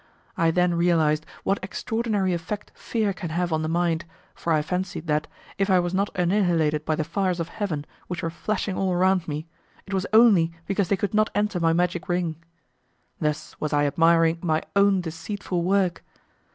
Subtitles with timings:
[0.35, 5.05] I then realized what extraordinary effect fear can have on the mind, for I fancied
[5.05, 5.27] that,
[5.59, 9.27] if I was not annihilated by the fires of heaven which were flashing all around
[9.27, 9.45] me,
[9.85, 12.37] it was only because they could not enter my magic ring.
[13.19, 16.03] Thus was I admiring my own deceitful work!